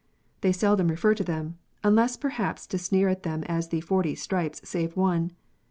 [0.41, 4.59] They seldom refer to them, unless perhaps to sneer at them as the" forty stripes
[4.67, 5.33] save one."